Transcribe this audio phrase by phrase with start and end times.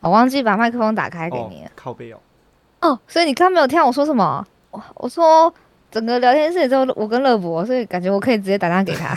[0.00, 1.66] 我忘记把麦克风打开给你了。
[1.68, 2.18] 哦、靠背哦。
[2.80, 4.46] 哦，所以你刚刚没有听到我说什么？
[4.70, 5.52] 我我说
[5.90, 9.14] 整个聊天室之后，我跟乐博，所以感觉我可以直接打电话给他。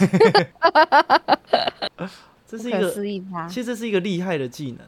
[2.47, 3.47] 这是一个？
[3.47, 4.79] 其实这是一个厉害的技能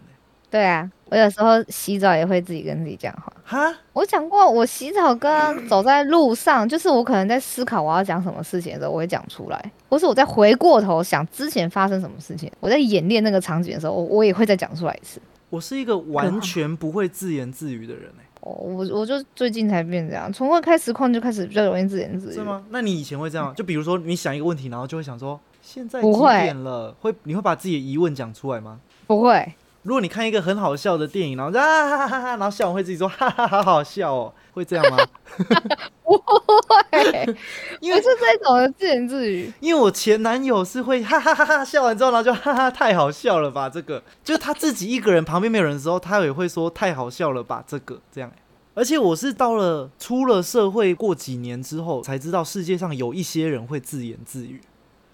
[0.52, 3.34] 对啊，我有时候洗澡也会自己跟自己讲话。
[3.44, 9.60] 哈，我讲过，我洗澡跟走在路上，就是我可能在思考我要讲什么事情的时候，我会讲出来；
[9.90, 15.20] 或是我在回过头想之前发生什么事情，我在演练那个场景的时候，我我也会再讲出来一次。
[15.56, 18.26] 我是一个完全不会自言自语的人哎。
[18.42, 22.34] 哦，我我就最近才变这样，从会开实况就开始比较容易自言自语。
[22.34, 22.62] 是吗？
[22.72, 23.56] 那你以前会这样？
[23.56, 26.94] 就比如说你想一个问题，然后就会想说现在几点了？
[27.00, 28.82] 会你会把自己的疑问讲出来吗？
[29.08, 29.54] 不会。
[29.86, 34.98] 如果你看一个很好笑的电影，然后啊哈哈哈哈，然后笑完会自己说 哈哈好好笑哦，会这样吗？
[36.04, 37.38] 不会，
[37.80, 39.54] 因为是这种的自言自语。
[39.60, 43.70] 因为我前男友是会哈哈哈哈笑完之后，然后就哈哈太好笑了吧？
[43.70, 47.64] 这个就是他自己一个人旁边没有人的时候，他也会说太好笑了吧？
[47.68, 48.32] 这个这样。
[48.74, 54.60] 而且我是到了出了社会过几年之后，才知道世界上有一些人会自言自语。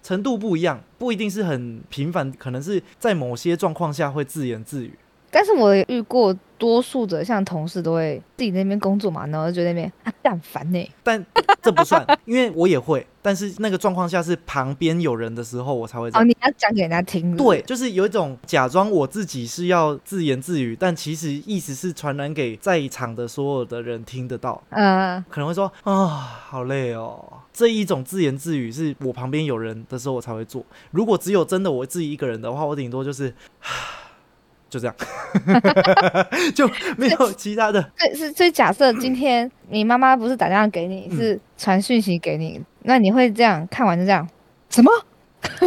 [0.02, 4.92] 程度不一样，不一定是很频繁，可能是在某些状况下会自言自语。
[5.32, 10.90] 但是我也遇过多数的，像同事都会自己那边工作嘛，然后就那边啊干烦呢。
[11.02, 11.24] 但
[11.60, 13.04] 这不算，因为我也会。
[13.24, 16.08] 但是那个状况下是旁边有人的时候，我才会。
[16.10, 17.36] 哦，你要讲给人家听。
[17.36, 24.62] 对，就是有一种假装我自己是要自言自语，但其实意思是传染给在场的所有的人听得到。
[24.70, 27.24] 嗯，可能会说啊，好累哦。
[27.52, 30.64] 这一种自言自语是我旁边有人的时候我才会做。
[30.90, 33.32] 如果只有真的我自己一个人的话，我顶多就是
[34.72, 34.96] 就这样，
[36.56, 37.82] 就没有其他的。
[37.98, 44.26] 对，是所以假设今天你妈妈不是打电话给你，是传讯息给你，那你会这样看完就这样？
[44.70, 44.90] 什么？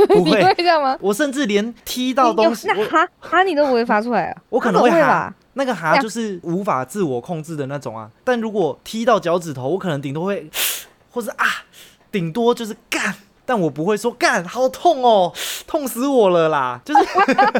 [0.08, 0.98] 不 会这样吗？
[1.00, 4.42] 我甚至连踢到东西，哈哈你都不会发出来啊？
[4.50, 8.10] 我可能会哈，那个哈就是无法自我控制的那种啊。
[8.24, 10.50] 但如果踢到脚趾头，我可能顶多会。
[11.12, 11.46] 或是啊，
[12.12, 15.32] 顶多就是干，但我不会说干，好痛哦，
[15.68, 16.82] 痛死我了啦！
[16.84, 17.08] 就是，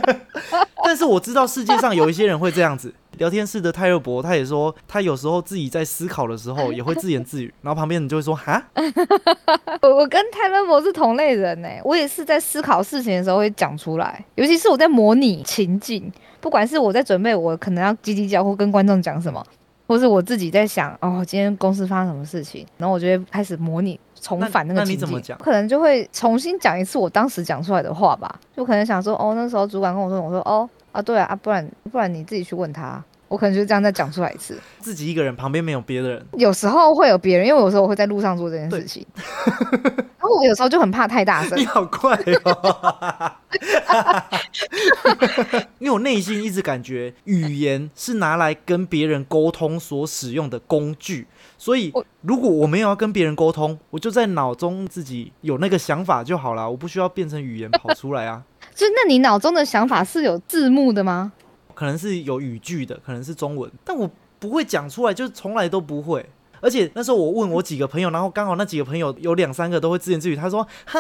[0.84, 2.94] 但是我知道世界上有一些人会这样子。
[3.18, 8.62] 聊天室的泰勒伯他也说，他有时候自己在思考的时候也会自言自语，然后旁边人就会说哈。
[9.82, 19.42] 我我跟泰勒伯是同类人呢，我也是在思考事情的时候会讲出来，尤其是我在模拟情境，不管是我在准备我可能要叽叽叫或跟观众讲什么。
[19.88, 33.04] 或是我自己在想，哦，今天公司发生什么事情，然后我就会开始模拟重返那个情境，可能就会重新讲一次我当时讲出来的话吧，就可能想说，哦，那时候主管跟我说，我说，哦，啊，对啊，啊，不然不然你自己去问他。
[33.28, 36.26] 我可能就这样再讲出来一次， 自己一个人，旁边没有别的人。
[36.34, 39.06] 有时候会有别人，因为有时候我会在路上做这件事情。
[39.16, 41.58] 然后我有时候就很怕太大声。
[41.58, 43.32] 你好快哦！
[45.80, 51.28] 因为我内心一直感觉语言是拿来跟别人沟通所使用的工具，
[51.66, 58.44] 所以如果我没有要跟别人沟通，我就在脑中自己有那个想法就好了，我不需要变成语言跑出来啊。
[58.76, 61.32] 就那你脑中的想法是有字幕的吗？
[61.74, 66.24] 可能是有语句的，可能是中文，但我不会讲出来，就从来都不会。
[66.62, 70.36] 而且那时候我问我几个朋友，然后刚好那几个朋友有两三个都会自言自语。
[70.36, 71.00] 他说：“哈，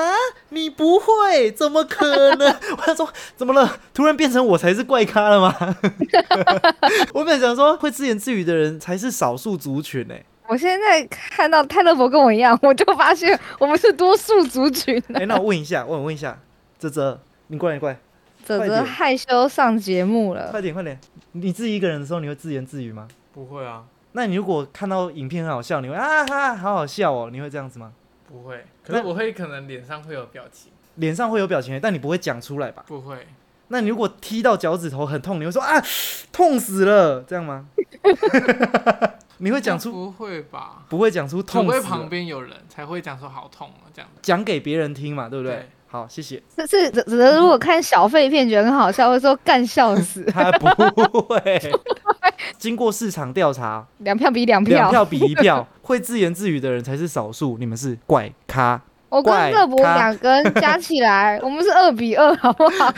[0.49, 1.51] 你不会？
[1.51, 2.55] 怎么可能？”
[2.87, 3.77] 我说：“怎么了？
[3.93, 5.55] 突然变成我才是怪咖了吗？”
[7.13, 10.15] 我本来想说，会自言自语的人才是少数族群呢。
[10.47, 15.01] 我现在看到泰勒伯跟我一样，我就发现我们是多数族群。
[15.13, 16.37] 哎，那我问一下，问问一下，
[16.77, 17.97] 泽泽，你过来，你过来。
[18.43, 20.99] 泽泽害羞上节目了，快点快点！
[21.31, 23.07] 你自己一个人的时候，你会自言自语吗？
[23.33, 23.83] 不会啊。
[24.11, 27.91] 那你如果看到影片很好笑，你会啊哈，好好笑哦，你会这样子吗？
[28.27, 32.83] 不会，可是我会可能脸上会有表情，脸上会有表情，但你不会讲出来吧？
[32.87, 33.27] 不会。
[33.69, 35.83] 那你如果踢到脚趾头很痛，你会说啊，
[36.31, 37.65] 痛死了，这样吗？
[39.37, 39.91] 你会讲出？
[39.91, 40.83] 不会吧？
[40.89, 45.69] 不会讲出痛，除非旁边有人才会讲说好痛啊，这样讲给别人听嘛，对不对？
[45.87, 46.41] 好，谢谢。
[46.55, 50.23] 这是只能如果看小废片觉得很好笑，会说干笑死。
[50.31, 51.61] 他不会。
[52.57, 57.57] 经过市场调查，两票比两票，两票比一票， 会自言自语的人才是少数。
[57.57, 58.81] 你们是怪咖。
[59.09, 62.93] 我跟乐博两个人加起来，我们是二比二，好不好？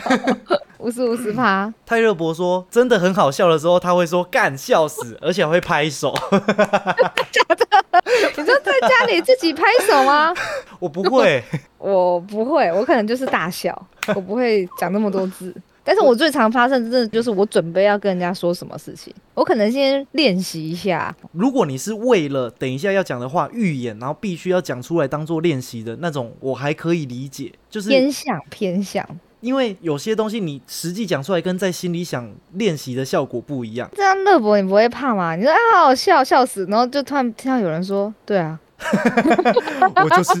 [0.78, 1.72] 五十五十趴。
[1.86, 6.14] 泰勒博说真的很好笑的时候，他会说干笑死， 而且会拍手。
[6.30, 7.66] 假的？
[8.36, 10.32] 你说在家里自己拍手吗？
[10.78, 11.42] 我不会，
[11.78, 15.54] 我不会，我可能就是大笑，我不会讲那么多字。
[15.82, 21.14] 但是我最常发生真的就是我准备要跟人家说什么事情，我可能先练习一下。
[21.32, 27.52] 如果你是为了等一下要讲的话预演，然后必须要讲出来当做练习的那种，我还可以理解。
[27.70, 29.02] 就是偏向偏向，
[29.40, 33.88] 因为有些东西你实际讲出来，跟在心里想练习的效果不一样。
[33.94, 35.36] 这样乐博你不会怕吗？
[35.36, 38.58] 你说啊好好笑笑死，然后就突然听到有人说，对啊，
[39.96, 40.32] 我就是，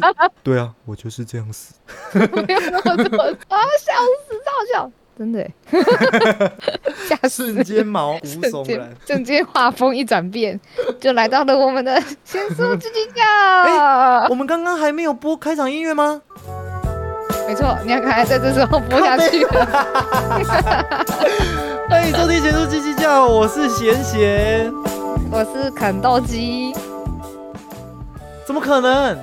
[0.42, 1.74] 对啊，我就是这样死。
[2.14, 3.92] 没有那么多啊笑
[4.26, 5.52] 死，超好笑，真的耶，
[7.08, 8.96] 吓死瞬间毛骨瞬悚然间。
[9.06, 10.58] 瞬间画风一转变，
[11.00, 14.28] 就来到了我们的先说叽叽叫。
[14.28, 16.22] 我们刚刚还没有播开场音乐吗？
[17.48, 19.64] 没错，你要看在这时候播下去了。
[21.88, 24.70] 欢迎收听《咸猪叽叽叫》，我是贤贤。
[25.32, 26.74] 我是啃豆鸡，
[28.44, 29.16] 怎么可能？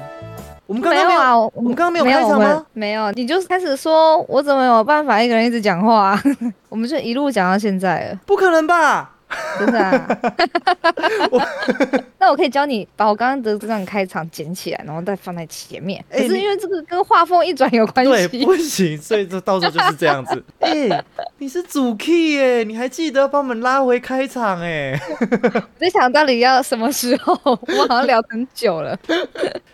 [0.66, 2.66] 我们刚刚没有，啊，我我们刚刚没有开场吗？
[2.74, 6.20] 没有，你就开始说，我怎么有办法一个人一直讲话？
[6.68, 9.12] 我们就一路讲到现在了，不可能吧？
[9.60, 10.08] 真的、啊。
[12.18, 16.04] 那我可以教你把我刚刚的这段开场剪起来，然后再放在前面。
[16.10, 20.44] 可是因为这个跟画风一转有关系对，系，不行，所以这到时候就是这样子。
[20.60, 21.04] 哎、
[21.38, 25.00] 你是主 key 耶，你还记得把我们拉回开场哎？
[25.20, 27.38] 我在想到底要什么时候？
[27.44, 28.98] 我们好像聊很久了。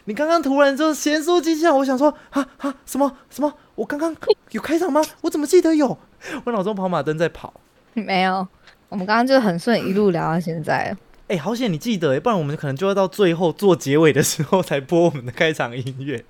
[0.05, 3.53] 你刚刚突然就闲说机器，我想说啊啊什么什么？
[3.75, 4.13] 我刚刚
[4.51, 5.01] 有开场吗？
[5.21, 5.97] 我怎么记得有？
[6.43, 7.53] 我脑中跑马灯在跑。
[7.93, 8.47] 没有，
[8.91, 10.97] 我们刚刚就很顺，一路聊到现在了。
[11.29, 16.21] 哎、好险你记得哎，不然我们可能就要到最后做结尾的时候才播我们的开场音乐。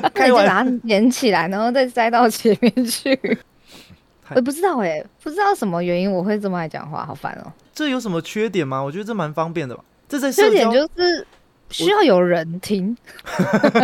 [0.00, 3.16] 那 开玩你就把它连起来，然后再塞到前面去。
[4.24, 8.80] 太我不知道哎、不知道什么原因我会这么爱讲话，好烦哦、这有什么缺点吗？
[8.80, 9.82] 我觉得这蛮方便的吧。
[10.08, 11.26] 这在社缺点交，就是
[11.70, 12.96] 需要有人听。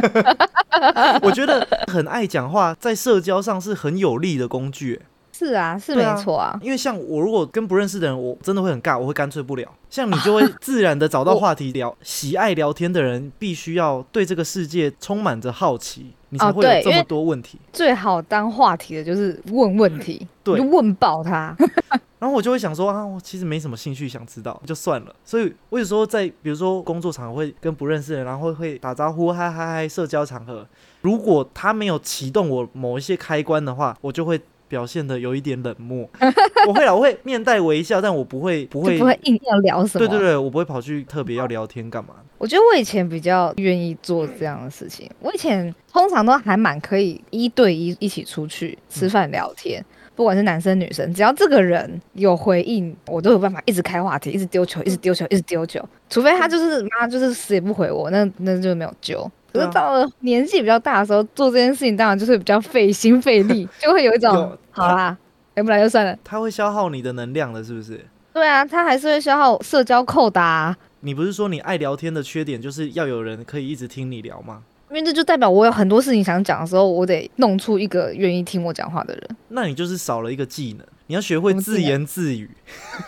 [1.20, 5.02] 我觉得很爱讲话，在社交上是很有利的工具。
[5.44, 6.58] 哎是啊，是没错啊。
[6.62, 9.70] 因为像我如果跟不认识的人，我真的会很尬，我会干脆不聊。
[9.90, 11.94] 像你就会自然的找到话题聊。
[12.02, 17.58] 喜爱聊天的人必须要对这个世界充满着好奇，你才哦会有这么多问题。
[17.72, 21.54] 最好当话题的就是问问题，对就问爆他。
[22.18, 25.14] 然后我就会想说啊，我其实没什么兴趣想知道，就算了。
[25.22, 30.66] 所以我有时候在比如说工作场合会跟不认识的人，然后会打招呼，嗨嗨嗨，社交场合，
[31.02, 36.08] 如果他没有启动我某一些开关的话，我就会表现的有一点冷漠。
[36.66, 40.06] 我会啦，我会面带微笑，但我不会 不会不会硬要聊什么。
[40.06, 42.14] 对对对，我不会跑去特别要聊天干嘛。
[42.38, 45.10] 我觉得我以前比较愿意做这样的事情。
[45.20, 49.82] 我以前通常都还蛮可以一对一一起出去吃饭聊天，
[50.14, 55.82] 不管是男生女生，只要这个人有回应，我都有办法一直开话题，一直丢球，一直丢球，一直丢球。
[56.10, 59.30] 除非他就是妈就是死也不回我，那那就没有救。
[59.56, 65.16] 可是到了年纪比较大的时候，做这件事情当然就是比较费心费力， 就会有一种有好啦，
[65.54, 66.16] 来不来就算了。
[66.22, 68.04] 它会消耗你的能量的，是不是？
[68.32, 74.62] 对啊，它还是会消耗社交扣打、啊，你不是说你爱聊天的缺点就是要有人可以一直听你聊吗？
[74.96, 79.36] 因为这就代表我有很多事情想讲的时候，我得弄出一个愿意听我讲话的人。
[79.48, 82.48] 那你就是少了一个技能，你要学会自言自语。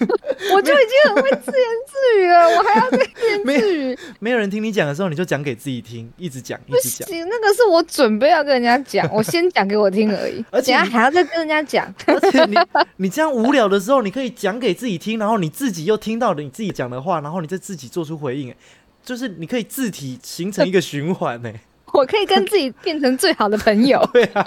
[0.55, 7.09] 我就已经很会自言自语了，我还要再自言自语，没有人听你讲的时候，你就讲给自己听，一直讲，一不直讲。
[7.09, 11.93] 不行，那个是我准备要跟人家讲，我先讲给我听而已，而且还要再跟人家讲。
[12.07, 12.57] 而且你
[12.97, 18.57] 你这样无聊的时候，你可以讲给自己听，然后你自己又听到了你自己讲的话，然后你再自己做出回应，哎
[19.05, 21.51] 就是你可以自体形成一个循环呢。
[21.93, 23.99] 我可以跟自己变成最好的朋友。
[24.13, 24.45] 对啊，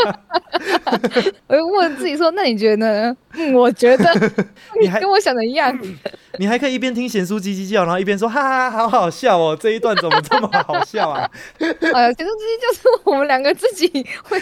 [1.47, 4.05] 我就问自己说：“那你觉得呢？”嗯，我觉得
[4.81, 5.77] 你还跟我想的一样。
[6.37, 11.29] 你还可以一边听贤叔叽叽叫，然后一边说哈哈，好好笑哦，这一段怎么这么好笑啊？
[11.59, 14.39] 哎呀，其实这些就是我们两个自己会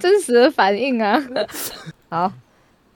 [0.00, 1.22] 真实的反应啊。
[2.08, 2.32] 好，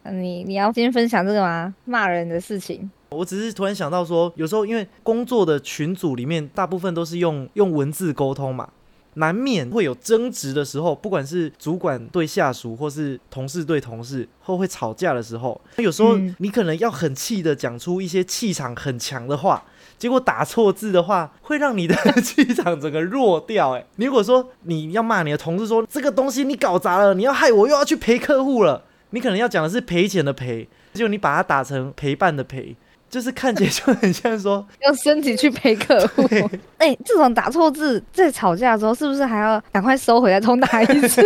[0.05, 1.75] 你你要今天分享这个吗？
[1.85, 2.91] 骂人的事情。
[3.11, 8.69] 我只是突然想到说，有时候因为工作的群组里面大部分都是用用文字沟通嘛，
[9.15, 19.65] 难免会有争执的时候，不管是主管对下属，或是同事对同事，或会吵架的时候，有时候嗯你可能要很气的讲出一些气场很强的话。
[19.99, 23.73] 结果打错字的话，会让你的气场整个弱掉。
[23.73, 32.75] 哎，你如果说你要骂你的同事说这个东西你搞砸了，你要害我又要去陪客户了，你可能要讲的是赔钱的赔，结果你把它打成陪伴的陪，
[33.11, 36.23] 就是看起来就很像说，用身体去陪客户。
[36.79, 41.21] 哎、这种打错字，在吵架的时候，是不是还要赶快收回来重打一次？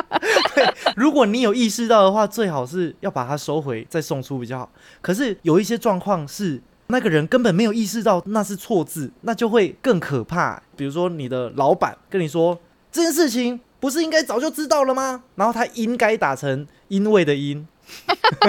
[0.96, 4.70] 如果你有意识到的话，最好是要把它收回再送出比较好。
[5.02, 10.60] 可是有一些状况是那个人根本没有意识到那是错字，那就会更可怕。
[10.74, 12.58] 比如说你的老板跟你说
[12.90, 15.22] 这件事情不是应该早就知道了吗？
[15.34, 17.68] 然后他应该打成因为的因，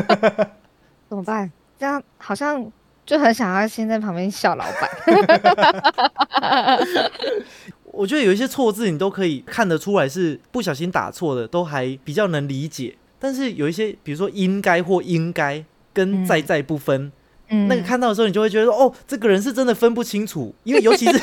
[1.10, 1.52] 怎么办？
[1.80, 2.70] 这样好像
[3.06, 4.90] 就很想要先在旁边笑老板。
[7.92, 12.96] 我觉得有一些错字你都可以看得出来是不小心打错的，都还比较能理解。
[13.18, 17.12] 但是有一些，比如说应该或应该跟在在不分，
[17.50, 21.20] 嗯，那个看到的时候，你就会觉得说，哦，这个人是真的分不清楚，因为尤其是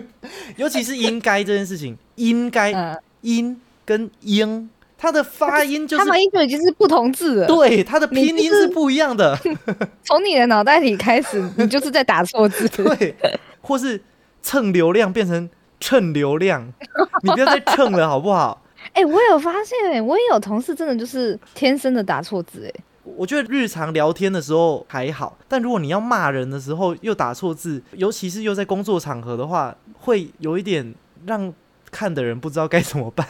[0.56, 4.68] 尤其是应该这件事情，应该嗯，音跟应，
[5.00, 7.46] 它的发音就是他们音就已经是不同字了。
[7.46, 9.38] 对它的拼音是不一样的，
[10.04, 12.68] 从你的脑袋里开始，你就是在打错字。
[12.82, 13.14] 对，
[13.60, 14.02] 或是
[14.42, 15.48] 蹭流量变成
[15.80, 16.66] 蹭流量，
[17.22, 18.60] 你不要再蹭了好不好？
[18.92, 30.94] 哎、我有发现、哎，我也有同事真的就是天生的打错字、哎，我觉得日常聊天的时候还好，但如果你要骂人的时候又打错字，尤其是又在工作场合的话，会有一点
[31.26, 31.52] 让
[31.98, 33.26] 看的人不知道该怎么办。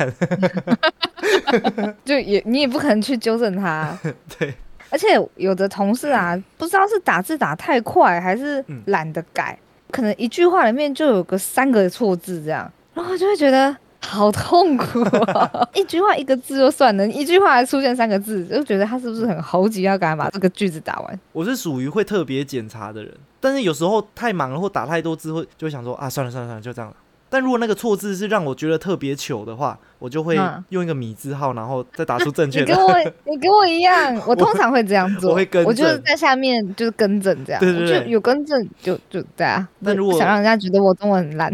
[2.05, 3.99] 就也你也不可能去纠正他。
[4.39, 4.53] 对，
[4.91, 5.07] 而且
[5.37, 9.59] 有的同事啊，不知道是打字打太快，还是嗯懒得改，
[9.91, 15.01] 可能一句话里面就有个三个错字这样，然后就会觉得好痛苦
[15.33, 15.67] 啊！
[15.73, 21.21] 一句话一个字就算了，一句话还出现三个字，就觉得他是不是很猴急，要赶快把这个句子打完？
[21.33, 26.97] 我是属于会特别检查的人，但是有时候太忙了或打太多字，会就会想说啊，算了算了算了，就这样了。
[27.30, 32.76] 但如果那个错字是让我觉得特别糗的话，我就会嗯用一个米字号，然后再打出正确你跟。
[32.76, 32.94] 我
[33.26, 39.68] 你跟我一样，我通常会这样做，我会更正我就是在下面就是更正这样，对对对就有更正就就对啊。
[39.85, 41.52] 但如果想让人家觉得我中文很烂，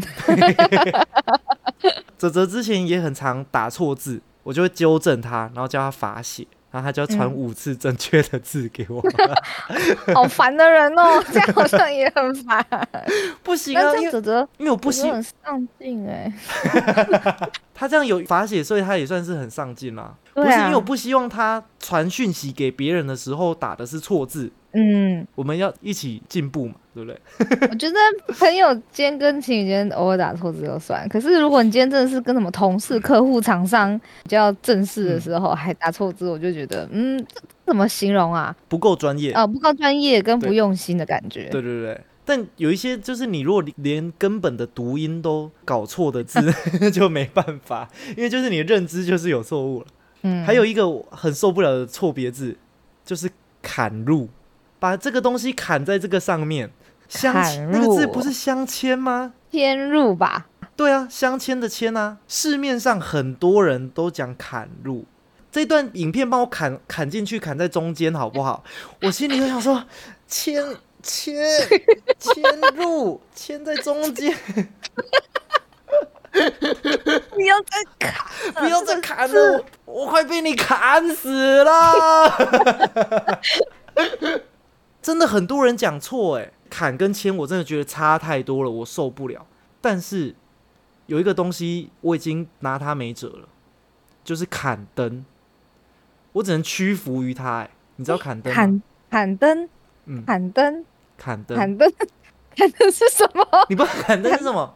[2.17, 9.01] 泽泽之前也很常打错字，我就会纠正他，然后叫他罚写，然后他就要传嗯五次正确的字给我。
[10.13, 12.67] 好烦的人哦， 这样好像也很烦。
[13.45, 13.93] 不行啊，
[14.59, 16.33] 因为我不希很上进哎，
[17.73, 20.13] 他这样有罚写，所以他也算是很上进啦。
[20.35, 27.21] 不是因为我不希望他传讯息给别人的时候打的是错字，嗯，我们要一起进步嘛，对不对？
[27.71, 27.97] 我觉得
[28.39, 38.55] 朋友间跟情侣间偶尔打错字就算，可是如果你今天真的是跟什么同事、客户、厂商比较正式的时候还打错字，我就觉得嗯，这怎么形容啊？
[38.69, 39.33] 不够专业。
[39.33, 41.49] 哦，不够专业跟不用心的感觉。
[41.51, 42.01] 对对对。
[42.27, 46.41] 但有一些就是你如果连根本的读音都搞错的字，
[46.91, 47.87] 就没办法，
[48.17, 49.87] 因为就是你的认知就是有错误了。
[50.23, 52.57] 嗯，还有一个我很受不了的错别字，
[53.05, 53.29] 就是
[53.61, 54.29] 砍入，
[54.79, 56.71] 把这个东西砍在这个上面。
[57.19, 57.35] 相
[57.71, 59.33] 那个字不是相牵吗？
[59.51, 65.05] 天入吧，对啊，相牵的牵啊，市面上很多人都讲砍入。
[65.53, 68.65] 这段影片帮我砍砍进去，砍在中间好不好？
[69.03, 69.85] 我心里就想说，
[70.27, 70.61] 牵
[71.01, 71.37] 牵
[72.19, 72.43] 牵
[72.75, 74.37] 入， 牵在中间，
[76.33, 78.13] 不要再砍
[78.55, 82.33] 了，不要再砍了，我我快被你砍死了。
[85.01, 89.47] 真的很多人讲错哎，砍跟签我真的觉得差太多了，我受不了。
[89.81, 90.35] 但是
[91.07, 93.49] 有一个东西我已经拿它没辙了，
[94.25, 95.25] 就是砍灯，
[96.33, 97.71] 我只能屈服于它哎。
[97.95, 98.57] 你知道砍灯吗？
[98.57, 99.69] 砍砍灯，
[100.07, 100.85] 嗯，砍灯，
[101.17, 101.93] 砍灯，砍灯，
[102.57, 103.47] 砍灯是什么？
[103.71, 104.75] 你不知道砍灯是什么？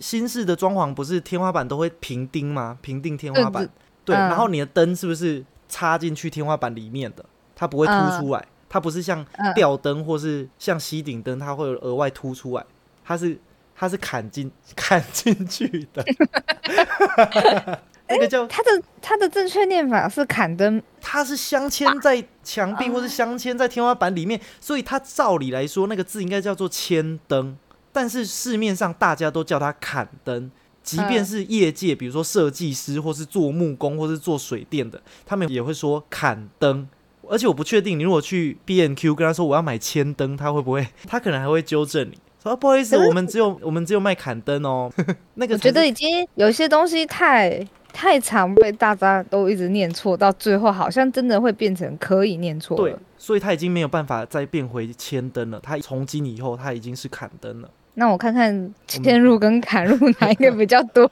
[0.00, 2.76] 新式的装潢不是天花板都会平钉吗？
[2.82, 3.68] 平钉天花板
[4.04, 7.24] 对，然后你的灯是不是插进去天花板里面的？
[7.54, 12.64] 它不会凸出来，它不是像嗯吊灯或是像吸顶灯，它会有额外凸出来，
[13.04, 13.38] 它是
[13.74, 16.04] 它是砍进 砍进去的。
[18.08, 18.70] 那个叫它的
[19.02, 27.56] 它的正确念法是砍灯，它是镶嵌在墙壁或是镶嵌在天花板里面，所以它照理来说那个字应该叫做铅灯，
[27.92, 30.50] 但是市面上大家都叫它砍灯。
[30.84, 36.88] 即便嗯是业界，比如说设计师或是做木工或是做水电的，他们也会说砍灯。
[37.30, 40.86] 而且我不确定，你如果去 B N Q 跟他说我要买铅灯，他会不会？
[41.06, 44.90] 他可能还会纠正你说、啊不好意思，我们只有我们只有卖砍灯哦。
[45.34, 55.58] 那个我觉得已经有些东西太太常被大家都一直念错，到最后好像真的会变成可以念错对。，所以他已经没有办法再变回千灯了。
[55.60, 57.68] 他从今以后他已经是砍灯了。
[57.98, 58.54] 那我看看
[58.86, 61.10] 嵌入跟砍入哪一个比较多？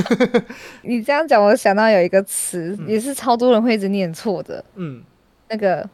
[0.82, 5.02] 你这样讲，我想到有一个词，嗯也是超多人会一直念错的，嗯，
[5.52, 5.86] 那个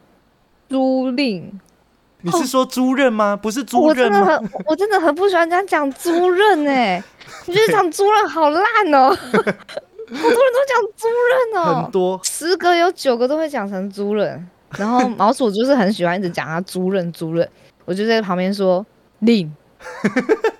[0.69, 1.51] 租赁。
[2.21, 3.37] 你是说租任吗？
[3.37, 4.25] 不是租我真的？
[4.25, 7.03] 很，我真的很不喜欢这样讲租任 哎，
[7.47, 8.63] 我觉得讲租任好烂
[8.93, 9.53] 哦， 好多人
[10.11, 17.49] 都讲租任哦，很多，十个有九个都会讲成租人，然后 毛鼠就是很喜欢一直讲他租任租任，
[17.85, 18.85] 我就在旁边说
[19.21, 19.55] 令，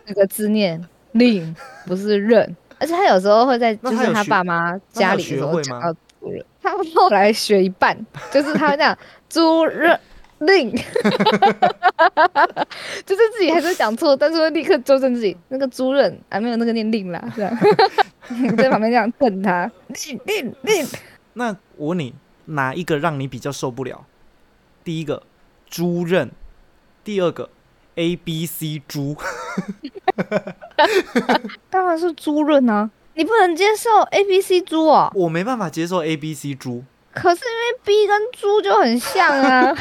[0.07, 0.81] 那个字念
[1.13, 1.55] 令，
[1.87, 7.97] 不是任，而且他有时候会在就是他爸妈家里的时候讲到租人，他 后来学一半，
[8.31, 8.97] 就是他会这样
[9.29, 9.99] 租人
[10.41, 10.71] 令
[13.05, 15.37] 就是自己还是讲错，但是会立刻纠正自己。
[15.49, 17.57] 那个猪刃啊，没有那个念令啦，这样
[18.57, 20.87] 在旁边这样瞪他，令令令。
[21.35, 22.15] 那我问你，
[22.47, 24.05] 哪一个让你比较受不了？
[24.85, 25.23] 第一个
[25.69, 26.31] 猪刃，
[27.05, 27.49] 第二个
[27.97, 29.17] A B C 猪。
[31.71, 32.91] 当然是猪刃啊！
[33.19, 35.11] 你不能接受 A B C 猪哦。
[35.13, 36.85] 我没办法接受 A B C 猪。
[37.13, 39.75] 可是因为 B 跟猪就很像啊。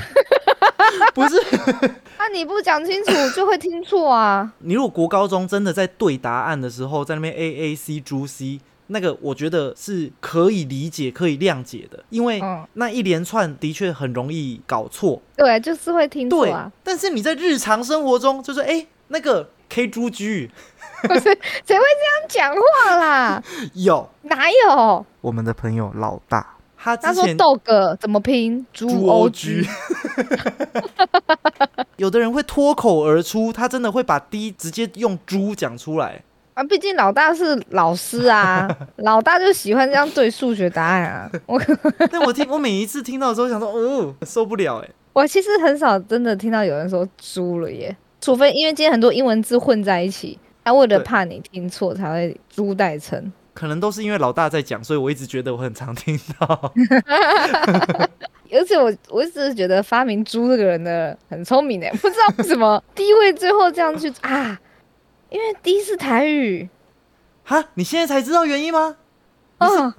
[1.14, 1.40] 不是。
[2.18, 4.52] 那你不讲清楚就会听错啊。
[4.62, 12.42] 你如果国高中真的在对答案的时候，在那边 A A C 猪 C，那个我觉得是可以理解、可以谅解的，因为
[12.74, 15.22] 那一连串的确很容易搞错。
[15.36, 16.72] 对，就是会听错啊。
[16.84, 20.50] 但是你在日常生活中，就是哎，那个 K 猪 G。
[21.08, 23.44] 不是，谁会这样讲话啦？
[23.76, 25.06] 有哪有？
[25.22, 28.66] 我们的朋友老大，他他说豆哥怎么拼？
[28.74, 29.68] 猪 O G。
[31.98, 36.22] 有的人会脱口而出，他真的会把 D 直接用猪讲出来
[36.54, 36.64] 啊！
[36.64, 41.30] 毕竟老大是老师啊，老大就喜欢这样对数学答案啊。
[41.46, 41.62] 我
[42.12, 44.90] 但我听我每一次听到的时候，想说哦，受不了哎。
[45.14, 50.40] 我其实很少真的听到有人说猪了耶，除非因为今天很多英文字混在一起。
[50.68, 53.32] 他为了怕你听错，才会猪代称。
[53.54, 56.74] 可能都是因为老大在讲，所以我一直觉得我很常听到。
[58.52, 64.60] 而且我我一直觉得发明“猪”这个人的很聪明的，不知道为什么第一位最后这样去啊？
[65.30, 66.68] 因为第一是台语。
[67.46, 68.98] 哈，你现在才知道原因吗？
[69.60, 69.94] 嗯，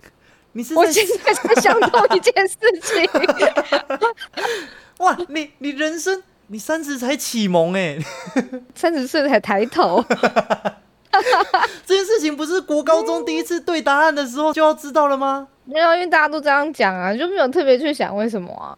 [0.52, 3.10] 你是我现在才想通一件事情。
[5.00, 6.22] 哇，你你人生。
[6.50, 7.98] 你三十才启蒙哎，
[8.74, 10.02] 三十岁才抬头，
[11.84, 15.46] 这件事情不是国高中第一次对答案的时候就要知道了吗？
[15.66, 18.72] 没有，因为大家都这样讲啊，就没有特别去想为什么啊。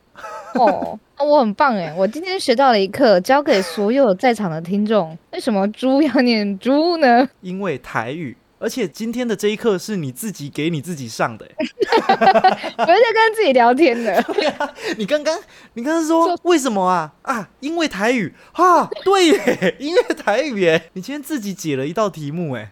[0.59, 7.29] 哦，我很棒哎，我今天学到了一课，教给所有在场的听众，为什么猪要念猪呢？
[7.41, 8.37] 因为台语。
[8.61, 14.23] 而且今天的这一课是你自己给你自己上的， 我在跟自己聊天的。
[14.99, 15.37] 你刚刚，
[15.73, 17.11] 你刚刚说为什么啊？
[17.23, 20.90] 啊，因为台语啊，对耶， 因为台语耶。
[20.93, 22.71] 你今天自己解了一道题目哎。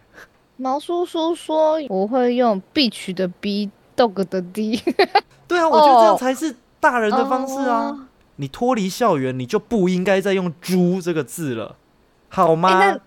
[0.57, 4.79] 毛叔叔说我会用 beach 的 b，dog 的 d。
[5.47, 8.07] 对啊，我觉得这样才是大人的方式啊。
[8.35, 11.77] 你脱离校园，你就不应该再用猪这个字了，
[12.29, 12.77] 好吗？
[12.77, 12.99] 那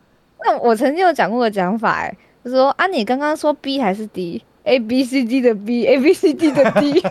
[0.44, 2.16] 那我曾经有讲过个讲法哎。
[2.44, 7.02] 就说啊，你刚刚说 B 还是 D？A B C D 的 B，A B C D 的 D，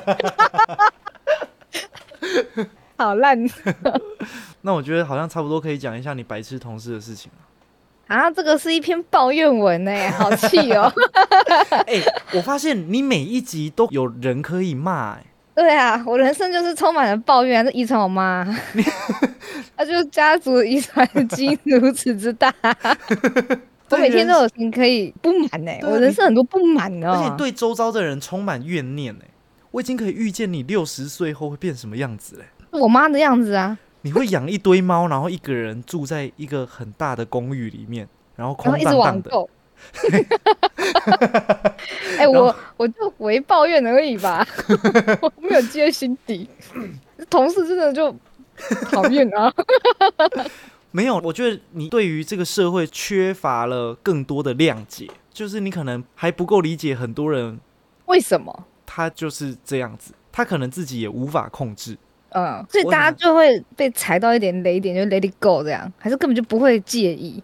[2.98, 3.38] 好烂。
[4.62, 8.16] 那我觉得好像差不多可以讲一下你白痴同事的事情了。
[8.16, 10.92] 啊，这个是一篇抱怨文呢，好气哦。
[11.88, 12.02] 哎，
[12.36, 15.26] 我发现你每一集都有人可以骂哎。
[15.56, 18.46] 对啊，我人生就是充满了抱怨，是遗传我妈。
[19.78, 22.54] 那就是家族遗传基因如此之大。
[23.92, 29.24] 我每天都有心可以不满呢，我人生很多不满的，而且对周遭的人充满怨念呢。
[29.72, 32.44] 我已经可以预见你六十岁后会变什么样子嘞？
[32.72, 33.78] 我妈的样子啊！
[34.02, 39.32] 你会养一堆猫，然后一个人住在一个很大的公寓里面，然后空荡荡的。
[42.20, 44.46] 哎，我我就唯抱怨而已吧，
[45.22, 46.48] 我没有记在心底。
[47.30, 48.14] 同事真的就
[48.92, 49.52] 讨厌啊。
[50.92, 57.60] 没有，我觉得你对于这个社会缺乏了更多的谅解，就是你可能还不够理解很多人
[58.08, 61.98] 为什么他就是这样子，他可能自己也无法控制，
[62.32, 67.42] 嗯，所以大家就会被踩到一点雷点，就 let it go 这样，还是根本就不会介意。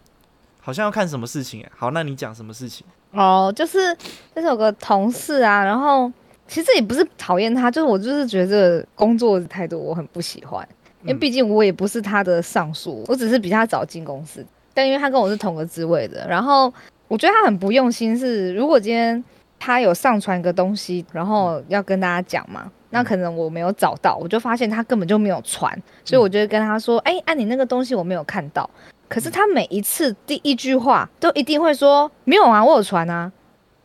[0.59, 2.85] 好像要看什么事情哎，好，那你讲什么事情？
[3.11, 3.95] 哦，就是
[4.35, 6.11] 就是有个同事啊，然后
[6.45, 10.67] 其实也不是讨厌他，就是我就是觉得工作态度我很不喜欢。
[11.07, 14.45] 因为毕竟我也不是他的上属，我只是比他早进公司。
[14.73, 16.71] 但因为他跟我是同个职位的，然后
[17.07, 18.15] 我觉得他很不用心。
[18.15, 19.23] 是如果今天
[19.57, 25.73] 他有上传一个东西，然后要跟大家讲嘛，那可能我没有找到，我就发现他根本就没有传，
[26.05, 28.69] 所以我就会跟他说：“哎，按你那个东西我没有看到。”
[29.09, 33.31] 可是他每一次第一句话都一定会说：“没有啊，我有传啊，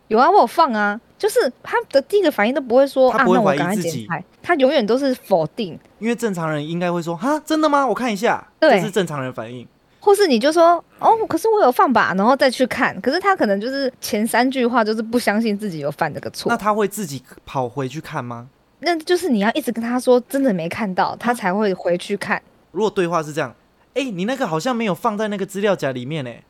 [0.08, 4.22] 有啊，我有放啊。”就是他的第一个反应都不会说啊，那我赶快点开。
[4.42, 7.86] 他永远都是否定，因为正常人应该会说哈，真的吗？
[7.86, 9.66] 我看一下，这是正常人反应。
[10.00, 13.00] 或是你就说哦，可是我有放吧，然后再去看。
[13.00, 16.50] 可是他可能就是前三句话就是不相信自己有犯这个错。
[16.50, 18.48] 那他会自己跑回去看吗？
[18.80, 22.42] 那就是你要一直跟他说真的没看到，他才会回去看。
[22.72, 23.54] 如果对话是这样，
[23.94, 26.42] 哎，你那个好像没有放在那个资料夹里面哎，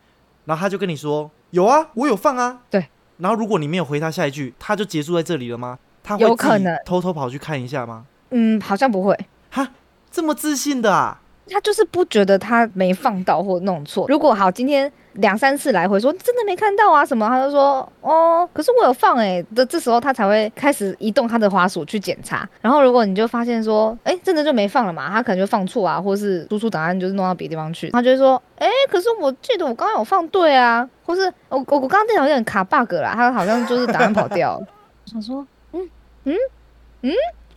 [0.47, 2.61] 然后他就跟你说有啊，我有放啊。
[2.71, 2.87] 对。
[3.19, 5.79] 然后如果你没有回他下一句，他就结束在这里了吗？
[6.03, 8.05] 他有可能偷偷跑去看一下吗？
[8.31, 9.19] 嗯，好像不会。
[9.51, 9.69] 哈，
[10.11, 11.19] 这么自信的啊？
[11.51, 14.07] 他就是不觉得他没放到或弄错。
[14.09, 22.49] 如果好，今天两三次来回说真的没看到啊什么，他就说哦，可是我有放哎、的这时候他才会开始移动他的滑鼠去检查。
[22.63, 34.67] 然后如果你就发现说，哎、真的就没放了嘛，他可能就放错啊，或是输出档案就是弄到别的地方去，他就会说，哎、可是我记得我刚刚有放对啊，或是我我我刚刚电脑有点卡 bug 啦，他好像就是档案跑掉了。
[35.05, 35.45] 我想说，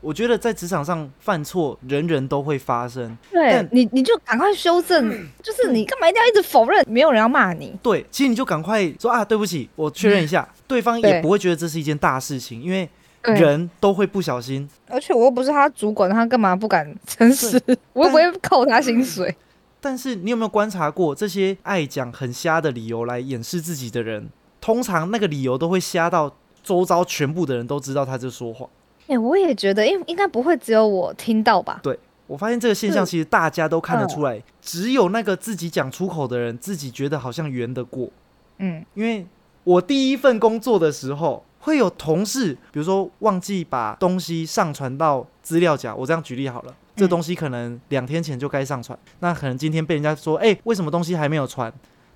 [0.02, 3.18] 我觉得在职场上犯错，人人都会发生。
[3.32, 5.10] 对但你你就赶快修正，
[5.42, 6.84] 就是你干嘛一定要一直否认？
[6.88, 7.76] 没有人要骂你。
[7.82, 12.88] 对，其实你就赶快说啊，对不起，我确认一下，对方也不会觉得这是一件大事情，因为
[13.24, 14.70] 人都会不小心。
[14.88, 17.60] 而且我又不是他主管，他干嘛不敢诚实？
[17.94, 19.36] 我又不会扣他薪水。
[19.82, 24.30] 但是你有没有观察过，这些爱讲很瞎的理由来掩饰自己的人，
[24.62, 28.68] 通常那个理由都会瞎到周遭全部的人都知道他在说谎。
[29.08, 31.80] 哎、我也觉得，应应该不会只有我听到吧？
[31.84, 38.10] 对我发现这个现象其实大家都看得嗯出来，只有那个自己讲出口的人自己觉得好像圆得过。
[38.58, 39.28] 嗯，因为
[39.64, 51.72] 我第一份工作的时候，会有同事，比如说忘记把东西上传到资料夹，我这样举例好了，这嗯东西可能两天前就该上传，那可能今天被人家说，哎、为什么东西还没有传？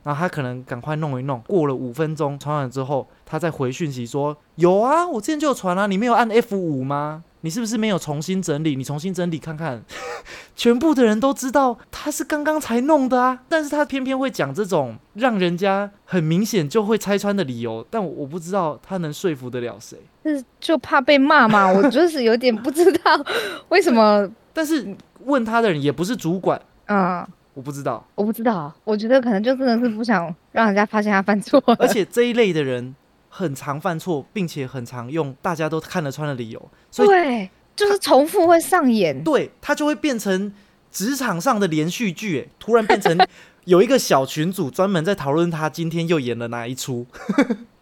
[0.09, 7.23] 然后他可能赶快弄一弄，过了五分钟传完之后，他再回讯息说，有啊，我之前就有传啊，你没有按 F 五吗？
[7.41, 8.75] 你是不是没有重新整理？
[8.75, 9.83] 你重新整理看看，
[10.57, 19.95] 全部的人都知道他是刚刚才弄的啊，但是他偏偏会讲这种让人家很明显就会拆穿的理由，但我我不知道他能说服得了谁。
[20.23, 21.71] 是就怕被骂嘛？
[21.71, 23.23] 我就是有点不知道
[23.69, 24.27] 为什么。
[24.51, 28.05] 但是问他的人也不是主管，嗯，我不知道。
[28.15, 31.61] 我不知道，我觉得可能就真的是不想让人家发现他犯错。
[31.79, 32.95] 而且这一类的人
[33.29, 39.23] 很常犯错，并且很常用大家都看得穿的理由，所以对，就是重复会上演。
[39.23, 40.53] 对他就会变成
[40.91, 43.17] 职场上的连续剧，哎，突然变成
[43.65, 47.05] 有一个小群组专门在讨论他今天又演了哪一出。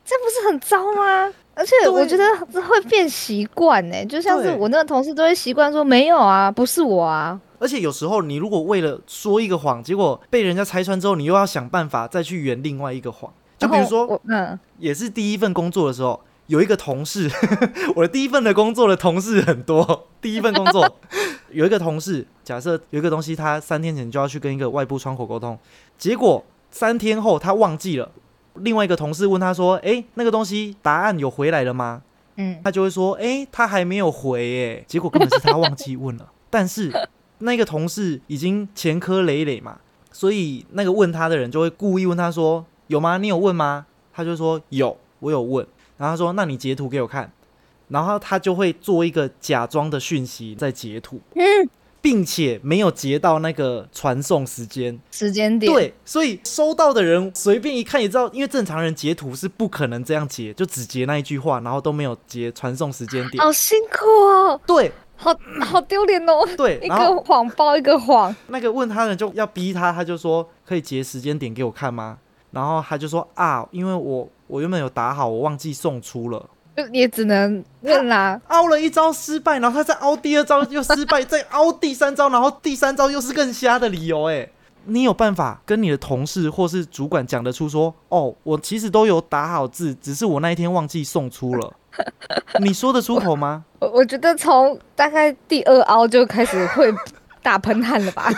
[0.08, 1.30] 这不是很糟吗？
[1.54, 7.38] 而且我觉得这会变习惯呢，就像是我那个同事都会习惯说没有啊，不是我啊。
[7.60, 13.34] 而且有时候你如果为了说一个谎，结果被人家拆穿之后，你又要想办法再去圆另外一个谎。
[13.58, 17.30] 就比如说，嗯，也是第一份工作的时候，有一个同事，
[17.94, 20.08] 我的第一份的工作的同事很多。
[20.22, 20.90] 第一份工作
[21.52, 25.58] 有一个同事，假设有一个东西，他三天前就要去跟一个外部窗口沟通，
[25.98, 28.10] 结果三天后他忘记了。
[28.62, 32.02] 另外一个同事问他说：“诶，那个东西答案有回来了吗？”
[32.38, 36.32] 嗯，他就会说：“诶，他还没有回诶。”结果根本是他忘记问了。
[36.50, 36.92] 但是
[37.40, 39.80] 那个同事已经前科累累嘛，
[40.12, 43.18] 所以那个问他的人就会故意问他说：“有吗？
[43.18, 45.66] 你有问吗？”他就说：“有，我有问。”
[45.98, 47.32] 然后他说：“那你截图给我看。”
[47.90, 51.44] 然后他就会做一个假装的讯息在截图，嗯，
[52.08, 54.98] 并且没有截到那个传送时间。
[55.12, 63.44] 时间点，对，所以收到的人随便一看也知道，因为正常人截图是不可能这样截，就只截那一句话，然后都没有截传送时间点。
[63.44, 66.48] 好辛苦哦，对好好丢脸哦。
[66.56, 72.20] 对，一个谎报一个谎，那个问他的人就要逼他，他就说可以截时间点给我看吗？
[72.52, 76.50] 然后他就说啊，因为我我原本有打好，我忘记送出了。
[76.78, 78.40] 就也只能认啦。
[78.50, 84.26] 凹了一招失败，然后他再凹第二招又失败，再凹第三招，然后第三招又是更瞎的理由。
[84.30, 84.48] 哎，
[84.86, 91.74] 你有办法跟你的同事或是主管讲得出说，哦，我其实都有打好字，只是我那一天忘记送出了。
[92.62, 93.66] 你说得出口吗？
[93.80, 96.94] 我我觉得从大概第二凹就开始会
[97.48, 98.30] 打喷汗了吧？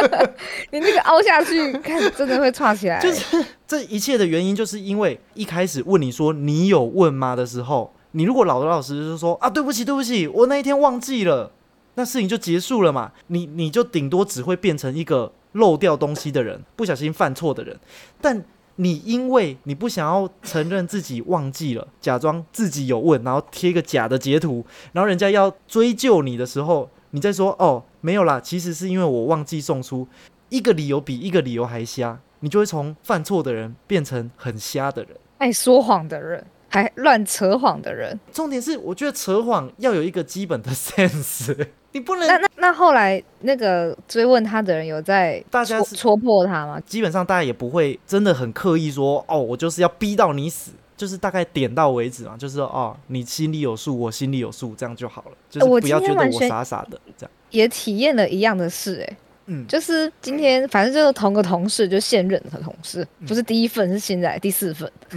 [0.72, 2.98] 你那个凹下去，看真的会串起来。
[2.98, 11.52] 就是这一切的原因，就是因为一开始问你说你有问吗的时候，你如果老老实实就说啊，对不起，对不起，我那一天忘记了，
[11.96, 13.12] 那事情就结束了嘛。
[13.26, 17.78] 你你就顶多只会变成一个漏掉东西的人，不小心犯错的人。
[18.22, 18.42] 但
[18.76, 30.06] 你因为你不想要承认自己忘记了，假装自己有问，然后贴一个假的截图，然后人家要追究你的时候，你再说哦没有啦，其实是因为我忘记送出，
[30.48, 35.16] 一个理由比一个理由还瞎，你就会从犯错的人变成很瞎的人。
[35.38, 38.18] 爱说谎的人，还乱扯谎的人。
[38.32, 46.80] 重点是，我觉得扯谎要有一个基本的 sense，你不能那那那后来那个追问他的人有在大家戳戳破他吗？
[46.80, 57.30] 基本上大家也不会真的很刻意说哦，我就是要逼到你死，就是大概点到为止嘛，就是哦，你心里有数，我心里有数，这样就好了，就是我不要觉得我傻傻的这样。
[57.50, 64.90] 也体验了一样的事、欸，嗯，就是今天反正就是同个同事，就现任的同事，嗯不是第一份，是现在第四份。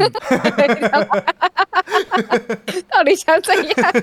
[2.90, 3.94] 到底想怎样？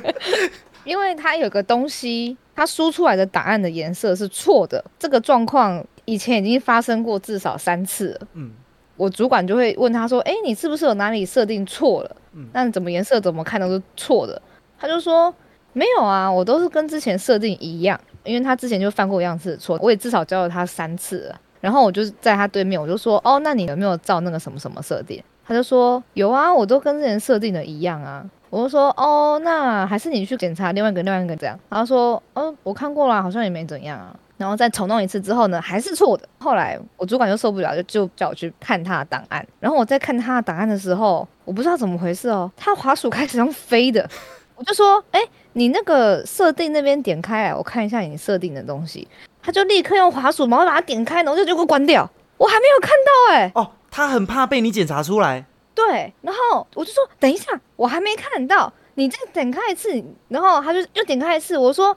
[0.85, 8.29] 因为他有个东西，他输出来的答案的颜色是错的，这个状况以前已经发生过至少三次了。
[8.35, 8.53] 嗯，
[8.97, 12.17] 我主管就会问他说：“哎，你是不是有哪里设定错了？
[12.35, 14.41] 嗯那怎么颜色怎么看都是错的？”
[14.79, 15.33] 他就说
[15.73, 21.41] ：“没有啊，我都是跟之前设定一样，因为他之前就犯过一样次的错，我也至少教了他三次了。
[21.61, 25.23] 然后我就在他对面，我就说：哦，那你有没有照那个什么什么设定？
[25.47, 28.25] 他就说有啊，我都跟之前设定的一样啊。
[28.49, 31.59] 我就说哦，那还是你去检查另外一个另外一个这样。
[31.69, 34.15] 然后说哦，我看过了，好像也没怎样啊。
[34.37, 36.29] 然后再重弄一次之后呢，还是错的。
[36.39, 39.47] 后来我主管就受不了，就就叫我去看他的档案。
[39.61, 44.09] 然后我在看他的档案的时候，我不知道怎么回事哦，他滑鼠开始用飞的。
[44.55, 45.21] 我就说，哎、
[45.53, 49.07] 你那个设定那边点开来，我看一下你设定的东西。
[49.43, 52.11] 他就立刻用滑鼠，然后把它点开，然后就就给我关掉。
[52.39, 55.45] 我还没有看到哎、哦，他很怕被你检查出来。
[55.75, 61.97] 对，然后我就说等一下，我还没看到，你再点开一次，然后他就又点开一次，我说，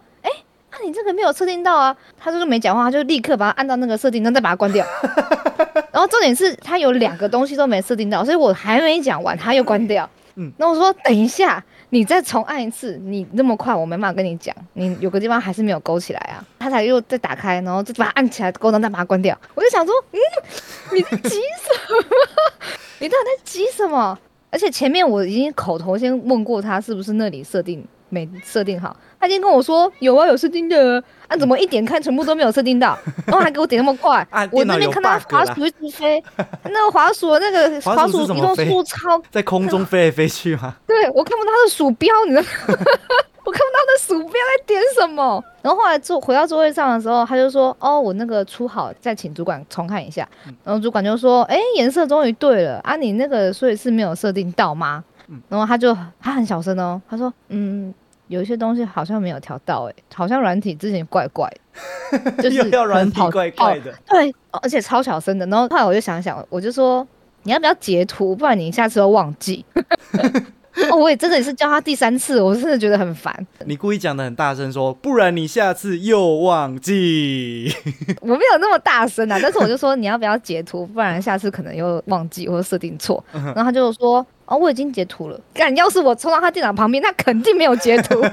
[0.72, 4.86] 哎、那、你这个没有设定到啊，他就是没讲话，他就立刻把它按到那个设定，然后再把它关掉。
[5.92, 10.06] 然后重点是他有两个东西都没设定到，所以我还没讲完，他又关掉。
[10.06, 10.10] 嗯
[10.42, 16.40] 嗯，那我说等一下，你再重按一次，你那么快，我没办法跟你讲，你有个地方还是没有勾起来啊。
[16.58, 19.38] 他才又再打开，然后再把它按起来，勾，然后再把它关掉。
[19.54, 20.20] 我就想说，嗯，
[20.94, 22.06] 你在急什么？
[23.00, 24.18] 你到底在急什么？
[24.50, 36.24] 而且前面我已经口头先问过他是不是那里设定没设定好，他今天跟我说有啊，有设定的啊，怎么一点开全部都没有设定到， 然后还给我点那么快啊，我那边看到滑鼠一直飞，
[36.64, 40.76] 那个滑鼠那个 滑鼠移动速度超 在空中飞来飞去吗？
[40.88, 42.80] 对我看不到他的鼠标，你知道吗？
[43.46, 45.44] 我看不到他的鼠标在点什么。
[45.64, 50.28] 然后后来坐回到座位上的时候，他就说：“哦，我那个出好，再请主管重看一下。”
[50.64, 55.04] 然后主管就说：“哎，颜色终于对了啊，你那个所以是没有设定到吗？”
[55.50, 57.94] 然后他就他很小声哦，他说：“嗯，
[58.30, 61.52] 有一些东西好像没有调到，哎，好像软体之前怪怪
[62.12, 63.94] 的， 就是要软体怪怪的。
[64.08, 65.46] 对，而且超小声的。
[65.48, 67.06] 然后后来我就想想，我就说
[67.44, 69.66] 你要不要截图，不然你下次会忘记。
[70.92, 73.36] 哦，我也真的也是教他第三次，我真的觉得很烦。
[73.66, 77.74] 你故意讲的很大声说，不然你下次又忘记。
[78.22, 83.22] 我没有那么大声啊，但是我就说你要不要截图，不然下次可能又忘记或者设定错。
[83.34, 85.40] 然后他就说哦，我已经截图了。
[85.54, 88.20] 干，要是我冲到他电脑旁边，他肯定没有截图。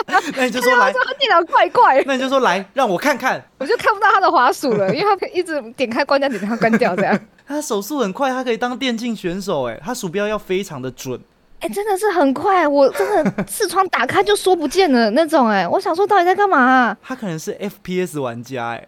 [0.34, 3.42] 那你就说来，他电脑怪怪，那你就说来，让我看看。
[3.58, 7.18] 我就看不到他的滑鼠了，因为他一直点开关掉，点开关掉这样。
[7.46, 9.68] 他手速很快，他可以当电竞选手。
[9.68, 11.20] 哎，他鼠标要非常的准。
[11.60, 16.96] 哎、真的是很快，我真的视窗打开就说不见了那种、哎，我想说到底在干嘛、啊？
[17.02, 18.86] 他可能是 FPS 玩家哎，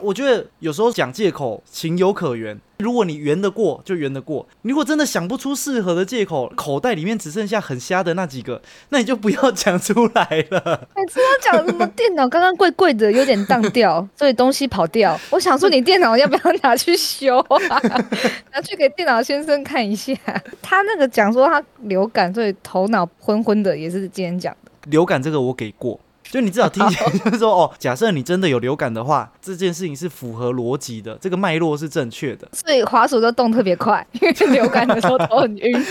[0.00, 2.56] 我觉得有时候讲借口情有可原。
[2.78, 10.88] 如果你圆得过就圆得过，如果真的想不出适合的借口，口袋里面只剩下很瞎的那几个， 那你就不要讲出来了。
[10.94, 15.18] 每次都讲什么电脑刚刚贵贵的，有点当掉，所以东西跑掉。
[15.30, 17.82] 我想说，你电脑要不要拿去修啊？
[18.54, 20.14] 拿去给电脑先生看一下。
[20.62, 24.70] 他那个讲说他流感，所以头脑昏昏的，也是今天讲的。
[24.88, 25.98] 流感这个我给过，
[26.30, 32.48] 就你至少听起来 就是说哦，假设你真的有流感的话，这件事情是符合逻辑的，这个脉络是正确的。
[32.52, 35.84] 所以滑鼠都动特别快， 因为流感的时候头很晕。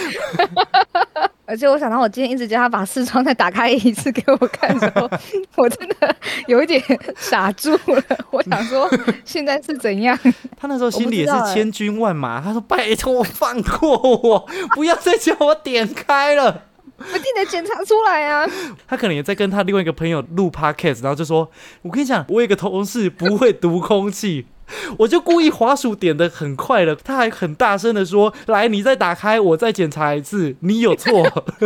[1.49, 5.09] 而且我想到，我今天一直叫他把视窗再打开一次给我看的时候，
[5.55, 6.13] 我真的
[6.45, 6.83] 有一点
[7.17, 8.03] 傻住了。
[8.31, 8.89] 我想说，
[9.23, 10.17] 现在是怎样？
[10.59, 14.45] 他那时候心里也是千军万马，他说：“拜托放过我，
[14.75, 16.63] 不要再叫我点开了。
[16.97, 18.47] 我一定得检查出来啊！”
[18.87, 21.49] 他可能也在跟他另外一个朋友录 podcast，然后就说
[21.83, 24.47] ：“我跟你讲，我有一个同事不会读空气。
[24.99, 31.23] ”我就故意滑鼠点的很快了，他还很大声的说：“来，你再打开，我再检查一次，你有错。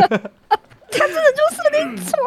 [0.94, 2.18] 他真的就是你错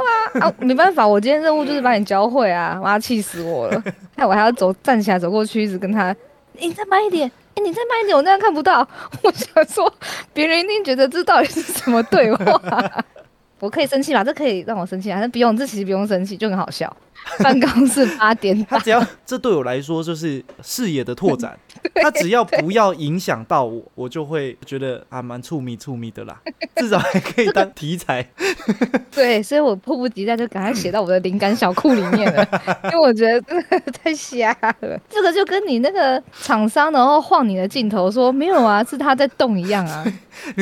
[0.40, 2.80] 啊，没办法，我今天任务就是把你教会啊！
[2.82, 3.84] 妈，气死我了！
[4.16, 6.16] 害我还要走站起来走过去，一直跟他，
[6.58, 8.86] 你再慢一点，哎、你再慢一点，我那样看不到。
[9.22, 9.92] 我想说，
[10.32, 13.04] 别人一定觉得这到底是什么对话？
[13.60, 14.22] 我可以生气吗？
[14.24, 15.20] 这可以让我生气啊？
[15.20, 16.94] 那不用，这其实不用生气，就很好笑。
[17.38, 21.58] 办公室八点”他，只要这对我来说就是视野的拓展，
[21.94, 26.40] 他只要不要影响到我，我就会觉得啊蛮触迷触迷的啦，
[26.76, 28.26] 至少还可以当题材。
[29.10, 32.46] 对，所以我迫不及待就赶快写到我的灵感小库里面了，
[32.84, 35.00] 因为我觉得真的太瞎了。
[35.08, 40.04] 这个就跟你那个厂商然后晃你的镜头说没有啊，是他在动一样啊，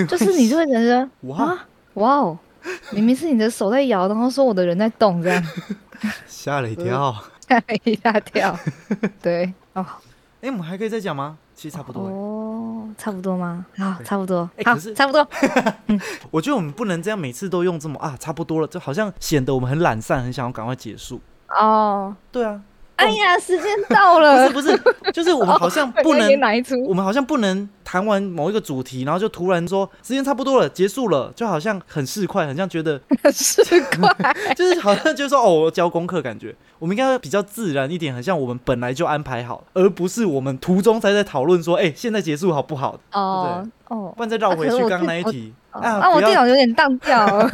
[0.09, 2.39] 就是你就会觉得哇，啊，哇哦，
[2.91, 5.45] 明明是你的手在摇，然后说我的人在动，这样
[6.27, 7.15] 吓了一跳。
[7.49, 8.59] 吓了一大跳。
[9.21, 9.85] 对，哦
[10.43, 11.39] 哎、我们还可以再讲吗？
[11.55, 12.11] 其实差不多了。
[12.11, 13.65] 哦，差不多吗？
[13.77, 15.25] 好，差不多，好差不多。
[16.33, 21.21] 我觉得我们不能这样，每次都用这么啊，差不多了，就好像显得我们很懒散，很想要赶快结束。
[21.49, 22.61] 哦，对啊，
[22.97, 26.31] 哎呀，时间到了不了是，不是，就是我们好像不能？
[26.87, 33.01] 我们好像不能谈完某一个主题，然后就突然说时间差不多了，结束了，就好像很市侩，很像觉得
[33.33, 42.99] 是快， 就是好像就是说哦，我交功课，感觉我们应该比较自然一点，很像我们本来就安排好，而不是我们途中才在讨论说，哎、现在结束好不好？
[43.13, 44.13] 哦哦。
[44.17, 47.49] 不然再绕回去刚刚那一我题哦啊，那我电脑有点宕掉了，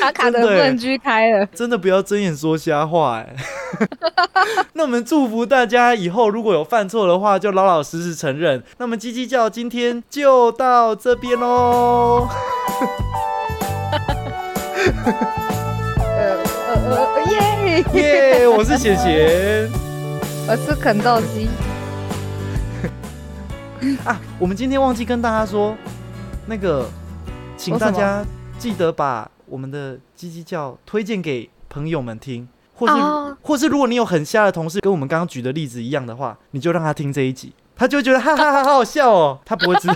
[0.00, 1.46] 卡卡的不能开了。
[1.46, 3.36] 真的不要睁眼说瞎话哎、
[4.74, 8.62] 那我们祝福大家以后如果有犯错的话，就老老实实承认。
[8.78, 12.28] 那么叽叽叫今天就到这边喽。
[15.98, 17.84] 呃呃呃，耶！
[17.92, 19.70] 耶我是贤贤
[20.48, 21.48] 我是肯豆鸡。
[24.04, 24.20] 啊。
[24.38, 25.76] 我们今天忘记跟大家说，
[26.46, 26.88] 那个，
[27.56, 28.24] 请大家
[28.58, 32.48] 记得把我们的叽叽叫推荐给朋友们听，
[32.78, 37.52] 或是、哦或是如果你有很瞎的同事，跟我们刚刚举的例子一样的话，你就让他听这一集。
[37.74, 39.94] 他就会觉得哈哈哈好好笑哦， 他不会知道。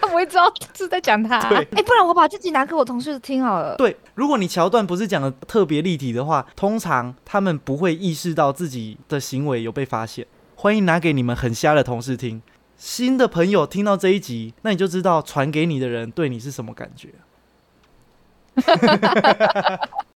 [0.00, 1.40] 他不会知道是在讲他。
[1.48, 3.74] 对 哎、不然我把这集拿给我同事听好了。
[3.76, 10.24] 对，如果你桥段不是讲的特别立体的话，通常他们不会意识到自己的行为有被发现。
[10.54, 12.40] 欢迎拿给你们很瞎的同事听。
[12.76, 17.08] 新的朋友听到这一集，那你就知道传给你的人对你是什么感觉。